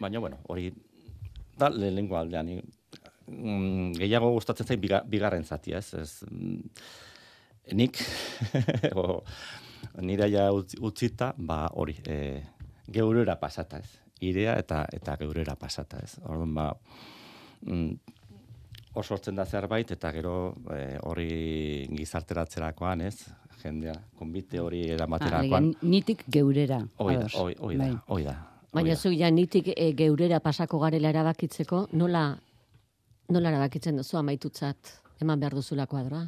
Baina 0.00 0.18
bueno 0.20 0.40
hori 0.48 0.72
da 1.58 1.68
lehenengo 1.70 2.16
aldean. 2.18 2.46
Ni, 2.46 2.56
mm, 3.30 3.92
gehiago 4.00 4.32
gustatzen 4.34 4.66
zait 4.66 4.80
biga, 4.82 5.02
bigarren 5.06 5.44
zatia 5.44 5.78
ez, 5.78 5.94
ez 5.94 6.24
mm, 6.30 6.58
nik 7.78 8.00
o, 9.00 9.22
nire 10.02 10.26
ja 10.32 10.48
utzi- 10.52 10.80
utzita 10.82 11.32
ba 11.38 11.68
hori 11.72 11.94
e, 12.04 12.42
geurera 12.90 13.38
pasata 13.40 13.78
ez? 13.78 13.90
Irea 14.24 14.58
eta 14.58 14.84
eta 14.92 15.16
geurera 15.20 15.54
pasata 15.56 15.98
ez? 16.02 16.18
Orduan 16.24 16.54
ba 16.54 16.68
hor 18.94 19.04
sortzen 19.04 19.34
da 19.36 19.44
zerbait 19.46 19.90
eta 19.90 20.10
gero 20.12 20.54
eh, 20.74 20.98
hori 21.02 21.86
gizarteratzerakoan, 21.96 23.00
ez? 23.08 23.16
Jendea, 23.64 23.94
konbite 24.18 24.60
hori 24.60 24.82
Ah, 24.90 24.94
eramaterakoan. 24.98 25.70
nitik 25.82 26.24
geurera. 26.28 26.82
Hoi 26.98 27.14
da, 27.14 27.20
ados. 27.20 27.34
hoi, 27.40 27.54
hoi 27.58 27.76
da, 27.76 27.84
Bai. 27.86 27.96
hoi 28.08 28.24
da. 28.24 28.34
Baina 28.74 28.96
zu 28.96 29.10
ja 29.14 29.30
nitik 29.30 29.68
e, 29.76 29.92
geurera 29.94 30.40
pasako 30.40 30.78
garela 30.82 31.08
erabakitzeko, 31.08 31.88
nola 31.92 32.36
nola 33.30 33.48
erabakitzen 33.48 33.96
duzu 33.96 34.18
amaitutzat 34.18 34.90
eman 35.22 35.40
behar 35.40 35.54
duzula 35.54 35.86
kuadroa? 35.86 36.26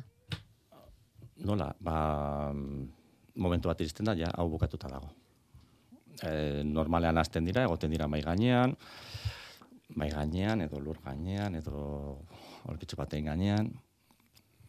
Nola, 1.44 1.74
ba, 1.80 2.52
mm, 2.54 2.88
momentu 3.36 3.68
bat 3.68 3.80
iristen 3.80 4.06
da, 4.06 4.14
ja, 4.16 4.30
hau 4.38 4.48
bukatuta 4.48 4.88
dago. 4.88 5.10
E, 6.22 6.62
normalean 6.64 7.18
hasten 7.18 7.44
dira, 7.44 7.64
egoten 7.66 7.90
dira 7.90 8.06
mai 8.08 8.22
gainean, 8.22 8.72
mai 9.94 10.10
gainean, 10.10 10.60
edo 10.60 10.80
lur 10.80 10.98
gainean, 11.04 11.54
edo 11.54 12.18
horkitzu 12.66 12.96
batein 12.98 13.24
gainean, 13.30 13.70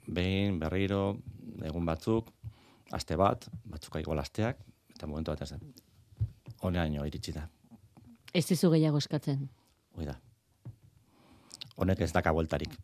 behin, 0.07 0.59
berriro, 0.59 1.17
egun 1.65 1.85
batzuk, 1.85 2.29
aste 2.93 3.17
bat, 3.17 3.47
batzuk 3.65 3.97
igual 3.99 4.19
asteak, 4.19 4.59
eta 4.95 5.07
momentu 5.07 5.31
bat 5.33 5.41
ez 5.41 5.49
da. 5.51 5.59
Honeaino 6.61 7.05
iritsi 7.05 7.33
da, 7.33 7.47
Ez 8.33 8.45
dizu 8.45 8.69
gehiago 8.69 8.97
eskatzen. 8.97 9.49
hoi 9.95 10.05
da. 10.05 10.13
Honek 11.77 12.01
ez 12.01 12.11
daka 12.13 12.31
bueltarik. 12.33 12.75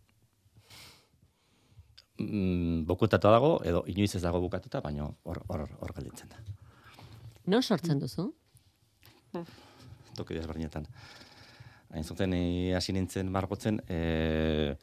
Mm, 2.18 2.86
bukutatu 2.86 3.28
dago, 3.28 3.52
edo 3.66 3.84
inoiz 3.88 4.16
ez 4.16 4.22
dago 4.22 4.40
bukatuta, 4.42 4.82
baina 4.82 5.10
hor, 5.24 5.42
hor, 5.48 5.68
hor 5.80 5.94
gelditzen 5.94 6.30
da. 6.30 6.38
Non 7.46 7.62
sortzen 7.62 8.00
duzu? 8.00 8.34
toki 10.16 10.36
desberdinetan. 10.36 10.86
Hain 11.94 12.04
zuten, 12.04 12.34
ni 12.34 12.74
hasi 12.74 12.94
nintzen 12.96 13.30
margotzen, 13.30 13.78
e, 13.86 14.74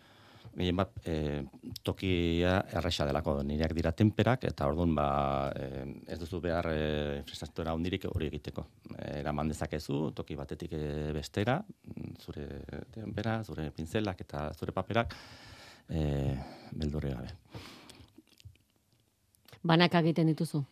gehien 0.54 0.76
bat, 0.78 0.92
e, 1.06 1.42
tokia 1.86 2.56
erresa 2.78 3.06
delako, 3.06 3.36
nireak 3.46 3.74
dira 3.74 3.92
temperak, 3.96 4.44
eta 4.50 4.68
orduan, 4.70 4.94
ba, 4.94 5.08
e, 5.50 5.84
ez 6.10 6.18
duzu 6.20 6.40
behar 6.44 6.70
e, 6.70 6.80
infrastruktura 7.20 7.74
hundirik 7.74 8.06
hori 8.10 8.30
egiteko. 8.30 8.66
E, 8.94 9.20
eraman 9.20 9.50
dezakezu, 9.50 10.10
toki 10.14 10.38
batetik 10.38 10.74
e, 10.78 10.84
bestera, 11.16 11.58
zure 12.22 12.46
tempera, 12.94 13.40
zure 13.44 13.70
pintzelak 13.74 14.22
eta 14.26 14.48
zure 14.54 14.74
paperak, 14.76 15.16
e, 15.90 16.04
beldurri 16.72 17.14
gabe. 17.14 17.34
Banak 19.66 19.98
egiten 20.00 20.30
dituzu? 20.30 20.62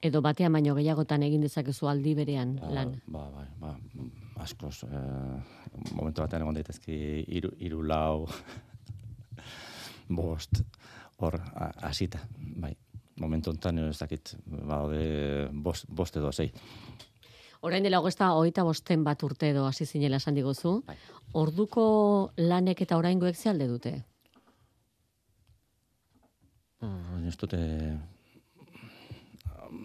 Edo 0.00 0.22
batean 0.24 0.56
baino 0.56 0.74
gehiagotan 0.74 1.22
egin 1.22 1.44
dezakezu 1.44 1.88
aldi 1.90 2.14
berean 2.16 2.56
lan. 2.72 2.96
Ba, 3.06 3.26
ba, 3.34 3.44
ba, 3.60 3.74
askoz, 4.40 4.82
e, 4.84 5.00
momentu 5.92 6.22
batean 6.24 6.44
egon 6.44 6.58
daitezki 6.58 6.96
iru, 7.38 7.52
iru 7.62 7.82
lau, 7.86 8.26
bost, 10.20 10.62
hor, 11.20 11.38
hasita, 11.86 12.22
bai. 12.38 12.74
Momentu 13.20 13.52
honetan 13.52 13.78
ez 13.84 13.98
dakit, 14.00 14.32
baude 14.46 15.48
bost, 15.52 15.84
bost 15.92 16.14
edo 16.16 16.30
zei. 16.32 16.48
Orain 17.60 17.84
dela 17.84 17.98
hogeita 18.00 18.30
hogeita 18.32 18.64
bosten 18.64 19.02
bat 19.04 19.22
urte 19.22 19.50
edo 19.52 19.66
hasi 19.68 19.84
zinela 19.84 20.16
esan 20.16 20.38
diguzu. 20.38 20.78
Bai. 20.86 20.96
Orduko 21.36 21.84
lanek 22.40 22.80
eta 22.86 22.96
oraingoek 22.96 23.36
ze 23.36 23.50
alde 23.50 23.66
dute? 23.68 23.92
Baina 27.20 27.28
ez 27.28 27.36
dute, 27.36 27.58
um, 29.60 29.82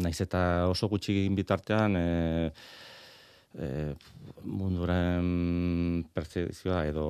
naiz 0.00 0.16
eta 0.24 0.40
oso 0.70 0.88
gutxi 0.88 1.28
bitartean, 1.36 1.98
e, 2.00 2.06
e, 3.58 3.94
munduren 4.44 6.04
pertzepzioa 6.14 6.84
edo 6.90 7.06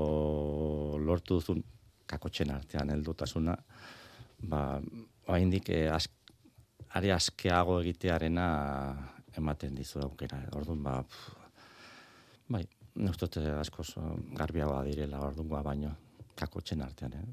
lortu 1.03 1.41
duzun 1.41 1.63
kakotxen 2.07 2.53
artean 2.55 2.91
heldutasuna, 2.95 3.57
ba, 4.47 4.63
oraindik 5.27 5.71
e, 5.75 5.87
ask, 5.91 6.13
are 6.95 7.13
askeago 7.13 7.81
egitearena 7.83 8.47
ematen 9.37 9.75
dizu 9.77 10.01
aukera. 10.05 10.39
Orduan, 10.57 10.83
ba, 10.85 11.01
pff, 11.03 11.35
bai, 12.53 12.63
uste 13.11 13.29
dut 13.29 13.51
askoz 13.61 13.89
eh, 14.01 14.13
garbiagoa 14.39 14.85
direla 14.87 15.21
orduan 15.27 15.51
baino 15.65 15.93
kakotxen 16.37 16.83
artean, 16.85 17.13
eh? 17.17 17.25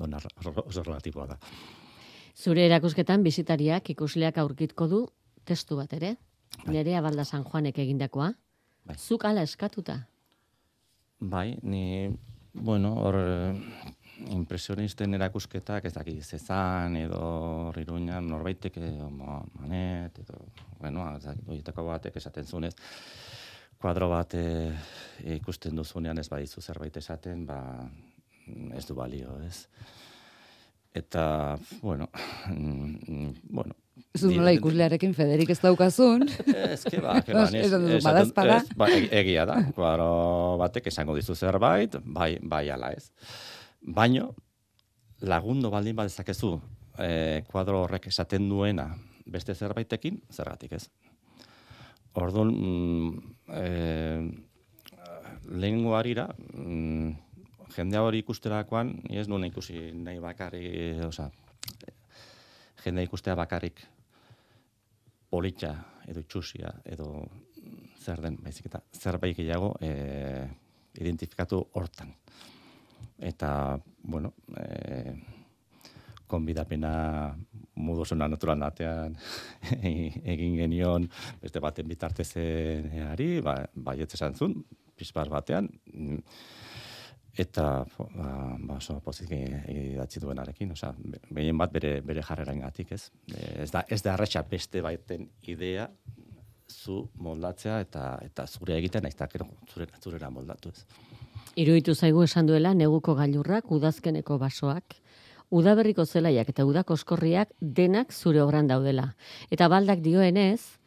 Dona 0.00 0.20
oso 0.64 0.82
relatiboa 0.82 1.26
da. 1.26 1.36
Zure 2.38 2.64
erakusketan 2.64 3.24
bisitariak 3.26 3.90
ikusleak 3.92 4.38
aurkitko 4.38 4.86
du 4.88 5.00
testu 5.44 5.76
bat 5.76 5.92
ere. 5.92 6.14
Nerea 6.66 7.00
Balda 7.00 7.24
San 7.24 7.44
Juanek 7.44 7.78
egindakoa. 7.78 8.32
Bai. 8.86 8.96
Zuk 8.98 9.24
ala 9.24 9.42
eskatuta. 9.42 9.98
Bai, 11.20 11.58
ni, 11.62 12.08
bueno, 12.54 12.94
hor 13.02 13.16
eh, 13.20 13.60
impresionisten 14.32 15.14
erakusketak 15.16 15.84
ez 15.88 15.92
dakit 15.94 16.22
zezan 16.24 16.96
edo 16.96 17.72
riruñan 17.76 18.26
norbaitek 18.28 18.76
edo 18.80 19.10
ma- 19.10 19.42
manet 19.60 20.18
edo, 20.24 20.40
bueno, 20.80 21.06
ez 21.16 21.24
dakit, 21.24 21.74
batek 21.76 22.16
esaten 22.16 22.44
zunez, 22.44 22.74
kuadro 23.80 24.08
bat 24.08 24.34
eh, 24.34 24.72
ikusten 25.36 25.76
duzunean 25.76 26.18
ez 26.18 26.28
badizu 26.28 26.60
zerbait 26.60 26.96
esaten, 26.96 27.46
ba, 27.46 27.60
ez 28.76 28.86
du 28.86 28.94
balio, 28.94 29.38
ez? 29.46 29.66
Eta, 30.94 31.56
bueno, 31.82 32.08
mm, 32.48 33.30
bueno, 33.50 33.76
Zu 34.18 34.30
nola 34.34 34.52
ikuslearekin 34.56 35.14
Federik 35.14 35.50
ez 35.50 35.58
daukazun. 35.62 36.24
Ez 36.28 36.84
ba, 37.02 37.20
que 37.22 37.32
ba, 37.34 37.44
ni- 37.50 37.60
esaten- 37.62 38.02
badaezpada. 38.04 38.56
ez, 38.58 38.68
ba, 38.76 38.88
e- 38.90 39.08
egia 39.20 39.44
da, 39.46 39.58
kuadro 39.76 40.56
batek 40.58 40.86
esango 40.90 41.14
dizu 41.16 41.34
zerbait, 41.34 41.96
bai, 42.04 42.38
bai 42.42 42.68
ala 42.70 42.92
ez. 42.96 43.10
Baino, 43.80 44.34
lagundu 45.20 45.70
baldin 45.70 45.96
badezakezu, 45.96 46.60
eh, 46.98 47.42
kuadro 47.50 47.82
horrek 47.84 48.06
esaten 48.08 48.48
duena 48.48 48.88
beste 49.26 49.54
zerbaitekin, 49.54 50.22
zergatik 50.32 50.72
ez. 50.72 50.88
Orduan, 52.14 52.50
mm, 52.50 53.34
eh, 53.54 54.30
lehengo 55.50 55.94
harira, 55.96 56.28
mm, 56.54 57.12
jendea 57.76 58.02
hori 58.02 58.18
ikusterakoan, 58.24 58.96
ni 59.08 59.18
ez 59.18 59.28
nuen 59.28 59.44
ikusi 59.46 59.92
nahi 59.94 60.18
bakarrik, 60.18 61.04
osea, 61.06 61.30
jendea 62.84 63.08
ikustea 63.08 63.36
bakarrik 63.38 63.82
politxa 65.30 65.74
edo 66.10 66.22
itxusia 66.24 66.72
edo 66.84 67.10
zer 68.00 68.22
den, 68.24 68.38
baizik 68.40 68.70
eta 68.70 68.80
zerbait 68.96 69.36
gehiago 69.36 69.74
e, 69.84 69.90
identifikatu 71.00 71.60
hortan. 71.76 72.14
Eta, 73.20 73.78
bueno, 74.02 74.32
e, 74.56 75.12
konbidapena 76.30 76.92
modu 77.82 78.04
oso 78.06 78.16
natural 78.16 78.62
batean 78.62 79.16
egin 80.34 80.56
genion 80.56 81.08
beste 81.42 81.60
baten 81.60 81.88
bitartezenari, 81.90 83.30
ba, 83.44 83.56
baietz 83.74 84.14
esan 84.14 84.34
zuen, 84.38 84.56
pizpar 84.96 85.28
batean, 85.32 85.68
eta 87.38 87.84
ba, 87.98 88.56
ba 88.58 88.76
oso 88.76 88.98
pozik 89.04 89.30
idatzi 89.32 90.20
duenarekin, 90.20 90.72
osea, 90.72 90.94
behien 91.30 91.58
bat 91.58 91.72
bere 91.72 92.00
bere 92.00 92.22
jarrerengatik, 92.26 92.92
ez? 92.92 93.10
Ez 93.36 93.70
da 93.70 93.84
ez 93.88 94.02
da 94.02 94.14
arretxa 94.14 94.42
beste 94.50 94.82
baiten 94.82 95.28
idea 95.42 95.88
zu 96.70 97.08
moldatzea 97.14 97.80
eta 97.80 98.18
eta 98.24 98.46
zure 98.46 98.76
egiten 98.78 99.02
naiz 99.02 99.16
gero 99.32 99.46
zure 99.72 99.86
zurera 100.02 100.30
moldatu, 100.30 100.70
ez? 100.70 100.84
Iruditu 101.56 101.94
zaigu 101.94 102.22
esan 102.22 102.46
duela 102.46 102.74
neguko 102.74 103.14
gailurrak, 103.14 103.70
udazkeneko 103.70 104.38
basoak, 104.38 104.94
udaberriko 105.50 106.04
zelaiak 106.06 106.48
eta 106.48 106.64
udako 106.64 106.94
oskorriak 106.94 107.50
denak 107.60 108.12
zure 108.12 108.42
obran 108.42 108.68
daudela. 108.70 109.14
Eta 109.50 109.68
baldak 109.68 110.00
dioenez, 110.00 110.78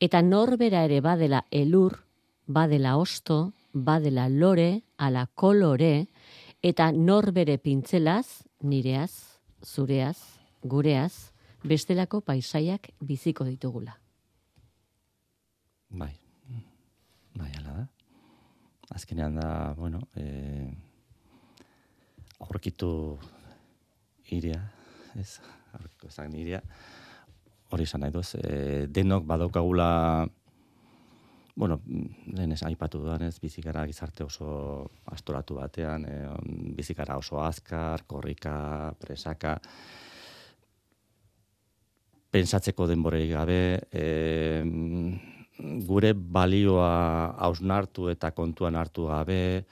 eta 0.00 0.22
norbera 0.22 0.84
ere 0.84 1.00
badela 1.00 1.44
elur, 1.50 2.00
badela 2.46 2.96
osto, 2.96 3.52
badela 3.76 4.28
lore, 4.28 4.82
ala 4.96 5.26
kolore, 5.34 6.06
eta 6.64 6.90
norbere 6.92 7.58
pintzelaz, 7.60 8.42
nireaz, 8.64 9.12
zureaz, 9.64 10.16
gureaz, 10.64 11.32
bestelako 11.66 12.22
paisaiak 12.24 12.90
biziko 13.00 13.44
ditugula. 13.44 13.98
Bai. 15.90 16.14
Bai, 17.36 17.50
ala 17.60 17.74
da. 17.82 17.86
Azkenean 18.96 19.36
da, 19.36 19.74
bueno, 19.76 20.00
eh, 20.16 20.70
aurkitu 22.40 23.18
iria, 24.32 24.60
ez, 25.18 25.40
aurkitu 25.74 26.08
ezak 26.08 26.32
iria, 26.38 26.62
hori 27.74 27.84
esan 27.84 28.04
nahi 28.04 28.14
duz, 28.14 28.28
eh, 28.38 28.86
denok 28.88 29.26
badaukagula, 29.26 29.88
bueno, 31.56 31.80
lehen 32.36 32.52
ez 32.52 32.62
aipatu 32.68 33.00
dudan 33.00 33.24
ez, 33.26 33.38
bizikara 33.40 33.86
gizarte 33.88 34.24
oso 34.24 34.90
astoratu 35.08 35.56
batean, 35.56 36.04
eh, 36.04 36.28
bizikara 36.76 37.16
oso 37.16 37.40
azkar, 37.40 38.04
korrika, 38.06 38.92
presaka, 39.00 39.56
pensatzeko 42.30 42.86
denborei 42.86 43.30
gabe, 43.30 43.80
eh, 43.90 44.62
gure 45.88 46.12
balioa 46.12 47.32
hausnartu 47.48 48.10
eta 48.12 48.30
kontuan 48.36 48.76
hartu 48.76 49.06
gabe, 49.08 49.64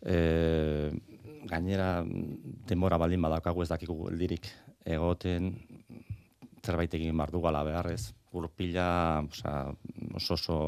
e, 0.00 0.90
gainera 1.50 2.02
denbora 2.68 2.98
baldin 3.00 3.20
badaukagu 3.20 3.64
ez 3.64 3.68
dakigu 3.68 3.96
geldirik 4.06 4.48
egoten, 4.88 5.52
zerbait 6.64 6.94
egin 6.96 7.16
behar 7.16 7.32
dugala 7.34 7.62
beharrez, 7.64 8.14
gurpila, 8.32 9.20
oza, 9.28 9.54
oso 10.16 10.34
oso 10.34 10.58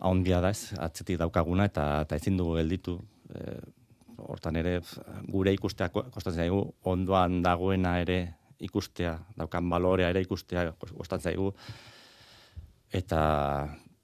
ahondia 0.00 0.40
da 0.40 0.50
ez, 0.54 0.72
atzetik 0.80 1.18
daukaguna 1.20 1.68
eta, 1.68 1.84
eta 2.06 2.16
ezin 2.16 2.38
dugu 2.40 2.56
gelditu. 2.58 2.96
E, 3.30 3.58
hortan 4.20 4.56
ere, 4.60 4.78
gure 5.32 5.52
ikustea 5.56 5.88
kostatzen 5.92 6.42
zaigu, 6.44 6.64
ondoan 6.88 7.40
dagoena 7.44 7.94
ere 8.02 8.18
ikustea, 8.60 9.14
daukan 9.38 9.68
balorea 9.72 10.10
ere 10.12 10.20
ikustea 10.26 10.66
kostatzen 10.80 11.30
zaigu, 11.30 11.52
eta 12.92 13.20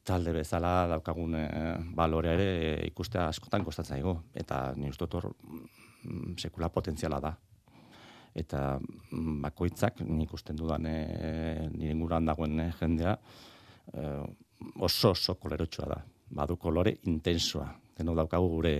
talde 0.06 0.32
bezala 0.32 0.86
daukagun 0.92 1.34
e, 1.40 1.48
balorea 1.96 2.36
ere 2.38 2.46
e, 2.54 2.70
ikustea 2.92 3.26
askotan 3.32 3.64
kostatzen 3.66 3.96
zaigu. 3.96 4.14
Eta 4.34 4.60
ni 4.76 4.92
uste 4.92 5.08
hor 5.18 5.32
mm, 5.32 6.36
sekula 6.38 6.70
potentziala 6.72 7.20
da. 7.20 7.34
Eta 8.36 8.78
mm, 8.78 9.40
bakoitzak 9.42 10.00
ni 10.06 10.24
ikusten 10.28 10.56
dudan 10.56 10.86
e, 10.86 10.96
nire 11.74 12.20
dagoen 12.24 12.72
jendea 12.78 13.16
e, 13.92 14.08
oso 14.80 15.10
oso 15.10 15.34
kolerotsua 15.34 15.86
da 15.86 16.00
badu 16.30 16.56
kolore 16.56 16.96
intensoa 17.06 17.68
deno 17.96 18.14
daukagu 18.14 18.48
gure 18.48 18.76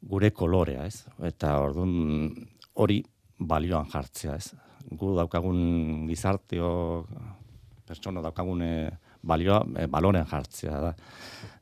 gure 0.00 0.30
kolorea, 0.30 0.86
ez? 0.86 1.04
Eta 1.26 1.58
ordun 1.58 2.30
hori 2.78 3.00
balioan 3.38 3.88
jartzea, 3.90 4.36
ez? 4.36 4.54
Gu 4.88 5.14
daukagun 5.16 6.06
gizarteo 6.08 6.70
pertsona 7.88 8.22
daukagun 8.22 8.62
e, 8.62 8.72
balioa 9.22 9.62
e, 9.76 9.86
baloren 9.90 10.26
jartzea 10.28 10.80
da 10.80 10.92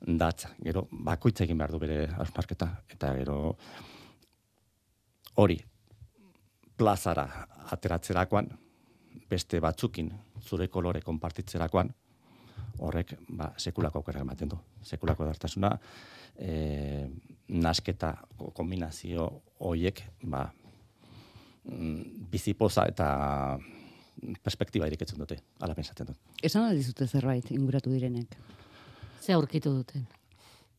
datza. 0.06 0.52
Gero 0.62 0.87
bakoitza 0.90 1.44
egin 1.44 1.58
behar 1.58 1.73
du 1.73 1.80
bere 1.80 2.04
ausmarketa 2.18 2.68
eta 2.92 3.14
gero 3.16 3.38
hori 5.42 5.58
plazara 6.76 7.26
ateratzerakoan 7.72 8.50
beste 9.31 9.61
batzukin 9.61 10.12
zure 10.44 10.68
kolore 10.68 11.00
konpartitzerakoan 11.02 11.90
horrek 12.79 13.17
ba, 13.29 13.53
sekulako 13.59 14.03
aukera 14.03 14.23
ematen 14.25 14.51
du. 14.53 14.59
Sekulako 14.85 15.27
dartasuna 15.29 15.73
e, 16.39 17.07
nasketa 17.49 18.12
kombinazio 18.55 19.29
hoiek 19.67 20.03
ba, 20.23 20.47
mm, 21.65 22.29
bizipoza 22.33 22.87
eta 22.91 23.09
perspektiba 24.43 24.89
ireketzen 24.89 25.21
dute, 25.21 25.39
ala 25.61 25.75
pensatzen 25.77 26.09
dut. 26.11 26.21
Esan 26.43 26.69
aldizute 26.69 27.07
zerbait 27.07 27.51
inguratu 27.53 27.93
direnek. 27.93 28.37
Ze 29.21 29.35
aurkitu 29.35 29.73
duten? 29.75 30.07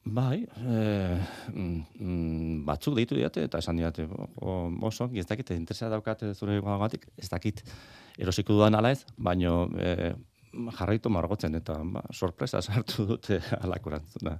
Bai, 0.08 0.46
e, 0.46 1.20
mm, 1.52 2.64
batzuk 2.66 2.96
deitu 2.96 3.18
diate 3.18 3.44
eta 3.44 3.60
esan 3.60 3.82
diate 3.82 4.08
oso, 4.40 5.10
ez 5.14 5.26
dakit, 5.28 5.52
interesa 5.58 5.90
daukat 5.92 6.24
zure 6.34 6.62
gatik, 6.62 7.08
ez 7.18 7.28
dakit 7.30 7.64
erosiko 8.18 8.56
dudan 8.56 8.76
ala 8.76 8.94
ez, 8.96 9.04
baino 9.18 9.68
e, 9.76 10.14
jarraitu 10.78 11.10
margotzen 11.10 11.56
eta 11.60 11.78
ba, 11.84 12.04
sorpresa 12.12 12.62
sartu 12.62 13.06
dute 13.08 13.40
alakorantzuna. 13.66 14.38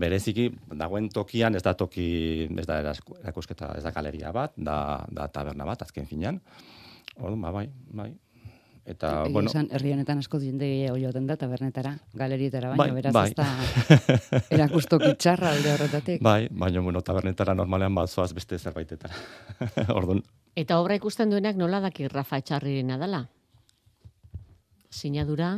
Bereziki, 0.00 0.50
dagoen 0.74 1.08
tokian, 1.12 1.56
ez 1.56 1.62
da 1.64 1.74
toki, 1.74 2.48
ez 2.48 2.66
da 2.68 2.80
erakusketa, 2.82 3.74
ez 3.78 3.84
da 3.84 3.92
galeria 3.94 4.32
bat, 4.32 4.54
da, 4.56 4.78
da 5.12 5.28
taberna 5.32 5.66
bat, 5.68 5.82
azken 5.82 6.06
finean. 6.06 6.40
Orduan, 7.16 7.42
ba, 7.42 7.52
bai, 7.52 7.66
bai. 8.02 8.12
Eta, 8.86 9.08
Egia 9.24 9.32
bueno... 9.34 9.50
Esan, 9.50 9.66
herri 9.74 9.90
honetan 9.96 10.20
asko 10.22 10.38
jende 10.38 10.68
gehiago 10.70 11.00
joaten 11.02 11.26
da, 11.26 11.34
tabernetara, 11.40 11.96
galerietara, 12.14 12.70
baina 12.70 12.84
Bai, 12.84 13.00
beraz 13.00 13.12
bai. 13.16 13.24
ez 13.32 13.34
da 13.34 14.42
erakustoki 14.60 15.10
txarra 15.18 15.50
alde 15.56 15.72
horretatik. 15.72 16.22
Bai, 16.22 16.46
baina, 16.50 16.84
bueno, 16.86 17.02
tabernetara 17.02 17.56
normalean 17.58 17.96
bat 17.98 18.12
zoaz 18.12 18.30
beste 18.36 18.60
zerbaitetara. 18.62 19.18
Orduan, 19.98 20.22
Eta 20.56 20.78
obra 20.80 20.94
ikusten 20.96 21.28
duenak 21.28 21.58
nola 21.60 21.82
daki 21.84 22.06
Rafa 22.08 22.38
Etxarrirena 22.40 22.96
dela? 22.96 23.26
Sinadura, 24.96 25.50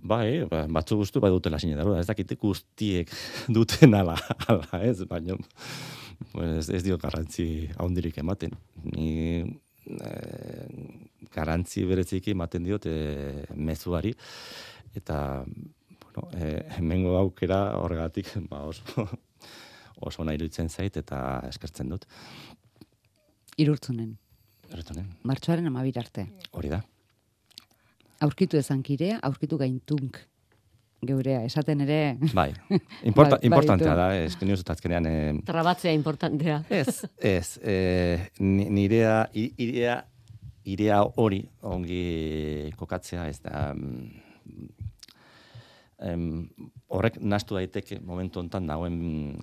bai, 0.00 0.44
ba, 0.48 0.64
batzu 0.72 0.96
guztu 1.00 1.20
bai 1.20 1.30
dutela 1.32 1.58
sinadura, 1.60 2.00
ez 2.00 2.08
dakit 2.08 2.32
guztiek 2.40 3.10
duten 3.56 3.96
ala, 3.96 4.16
ala 4.48 4.80
ez, 4.84 5.02
baina 5.08 5.36
ez, 6.44 6.68
ez 6.68 6.82
dio 6.86 6.96
garrantzi 7.00 7.68
haundirik 7.76 8.20
ematen. 8.22 8.54
Ni 8.94 9.10
eh, 9.44 10.64
garantzi 11.34 11.84
bereziki 11.88 12.32
ematen 12.32 12.64
diot 12.64 12.88
eh, 12.88 13.44
mezuari, 13.56 14.14
eta 14.96 15.18
bueno, 15.44 16.28
eh, 16.38 16.60
hemengo 16.78 17.18
aukera 17.20 17.60
horregatik 17.80 18.32
ba, 18.50 18.64
oso, 18.70 19.08
oso 20.00 20.24
nahi 20.24 20.40
iruditzen 20.40 20.72
zait 20.72 20.96
eta 21.00 21.20
eskertzen 21.50 21.92
dut. 21.92 22.08
Irurtzunen, 23.60 24.16
Erretonen, 24.72 25.12
martxoaren 25.28 25.68
amabir 25.68 26.00
arte. 26.00 26.24
hori 26.56 26.72
da. 26.72 26.80
Aurkitu 28.24 28.56
ezankirea, 28.60 29.18
aurkitu 29.26 29.58
gaintunk 29.60 30.18
geurea. 31.04 31.42
Esaten 31.44 31.82
ere, 31.84 32.16
Bai, 32.32 32.48
Importa, 33.04 33.36
Bai, 33.36 33.44
importantea 33.50 33.94
da, 33.98 34.08
esken 34.24 34.48
nioz 34.48 34.62
azkenean, 34.64 35.08
eh, 35.10 35.34
trabatzea 35.44 35.92
importantea. 35.92 36.62
Ez, 36.72 37.04
ez. 37.20 37.58
E, 37.60 38.30
nirea, 38.40 39.26
irea, 39.34 39.98
irea 40.64 41.02
hori 41.20 41.44
ongi 41.60 42.72
kokatzea, 42.80 43.28
ez 43.28 43.40
da... 43.44 43.66
mm, 43.76 44.22
Em, 46.04 46.48
horrek 46.92 47.20
nastu 47.22 47.54
daiteke 47.56 48.00
momentu 48.04 48.40
hontan 48.42 48.66
dagoen 48.66 48.96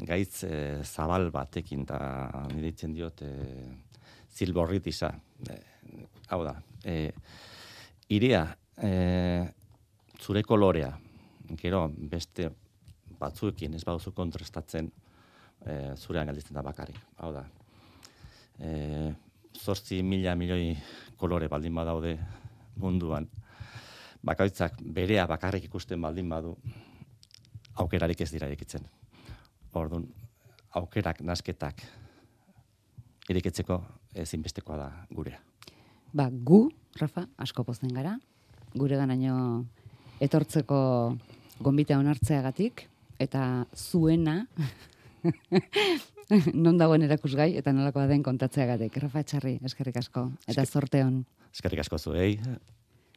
gaitz 0.06 0.44
e, 0.44 0.58
zabal 0.84 1.30
batekin 1.34 1.86
da 1.88 2.00
niditzen 2.52 2.92
diot 2.94 3.24
e, 3.24 3.32
zilborritisa. 4.36 5.14
E, 5.48 5.56
hau 6.30 6.42
da, 6.46 6.58
e, 6.86 7.14
irea, 8.12 8.44
e, 8.78 8.92
zure 10.22 10.44
kolorea, 10.44 10.92
gero 11.60 11.88
beste 11.90 12.50
batzuekin 13.20 13.76
ez 13.76 13.84
baduzu 13.86 14.14
kontrastatzen, 14.18 14.92
e, 15.66 15.96
zurean 15.98 16.30
gelditzen 16.30 16.58
da 16.58 16.64
bakarrik. 16.66 17.00
Hau 17.18 17.32
da, 17.34 17.46
e, 18.60 19.14
zortzi 19.58 20.02
mila 20.04 20.36
milioi 20.36 20.76
kolore 21.18 21.50
baldin 21.52 21.76
badaude 21.76 22.16
munduan, 22.82 23.28
bakoitzak 24.24 24.80
berea 24.82 25.28
bakarrik 25.28 25.66
ikusten 25.68 26.02
baldin 26.02 26.30
badu, 26.30 26.56
aukerarik 27.82 28.22
ez 28.22 28.32
dira 28.32 28.48
irekitzen. 28.48 28.86
Orduan, 29.74 30.06
aukerak, 30.76 31.22
nasketak, 31.24 31.82
irekitzeko 33.30 33.80
ezinbestekoa 34.24 34.78
da 34.78 34.90
gurea. 35.12 35.40
ba, 36.14 36.30
gu, 36.30 36.70
Rafa, 37.00 37.28
asko 37.38 37.64
pozen 37.64 37.94
gara, 37.96 38.18
gure 38.78 38.98
ganaino 39.00 39.36
etortzeko 40.22 40.80
gombita 41.62 41.98
onartzeagatik, 42.00 42.88
eta 43.22 43.66
zuena, 43.76 44.46
non 46.66 46.78
dagoen 46.80 47.06
erakusgai, 47.06 47.52
eta 47.60 47.74
nolakoa 47.76 48.08
den 48.10 48.24
kontatzeagatik. 48.26 48.98
Rafa 49.04 49.24
Etxarri, 49.26 49.58
eskerrik 49.68 50.00
asko, 50.02 50.28
eta 50.50 50.66
zorte 50.66 51.04
hon. 51.06 51.24
Eskerrik 51.52 51.84
asko 51.84 52.00
zuei, 52.00 52.36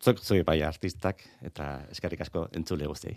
zuk 0.02 0.20
zuei 0.20 0.42
bai 0.46 0.60
artistak, 0.66 1.22
eta 1.42 1.84
eskerrik 1.94 2.24
asko 2.26 2.48
entzule 2.58 2.88
guztiei. 2.90 3.16